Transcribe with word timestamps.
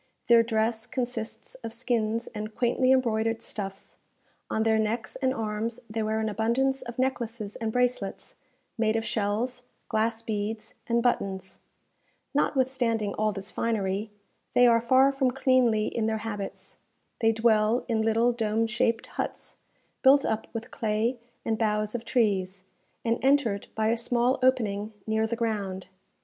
Their 0.25 0.41
dress 0.41 0.87
consists 0.87 1.53
of 1.63 1.71
skins 1.71 2.25
and 2.33 2.55
quaintly 2.55 2.91
embroidered 2.91 3.43
stuffs; 3.43 3.99
on 4.49 4.63
their 4.63 4.79
necks 4.79 5.15
and 5.17 5.31
arms 5.31 5.79
they 5.87 6.01
wear 6.01 6.19
an 6.19 6.27
abundance 6.27 6.81
of 6.81 6.97
necklaces 6.97 7.55
and 7.57 7.71
bracelets, 7.71 8.33
made 8.79 8.95
of 8.95 9.05
shells, 9.05 9.61
glass 9.89 10.23
beads, 10.23 10.73
and 10.87 11.03
buttons. 11.03 11.59
Notwithstanding 12.33 13.13
all 13.13 13.31
this 13.31 13.51
finery, 13.51 14.09
they 14.55 14.65
are 14.65 14.81
far 14.81 15.11
from 15.11 15.29
cleanly 15.29 15.85
in 15.85 16.07
their 16.07 16.17
habits. 16.25 16.77
They 17.19 17.31
dwell 17.31 17.85
in 17.87 18.01
little 18.01 18.31
dome 18.31 18.65
shaped 18.65 19.05
huts, 19.05 19.57
built 20.01 20.25
up 20.25 20.47
with 20.51 20.71
clay 20.71 21.19
and 21.45 21.59
boughs 21.59 21.93
of 21.93 22.05
trees, 22.05 22.63
and 23.05 23.19
entered 23.23 23.67
by 23.75 23.89
a 23.89 23.97
small 23.97 24.39
opening 24.41 24.93
near 25.05 25.27
the 25.27 25.35
ground. 25.35 25.89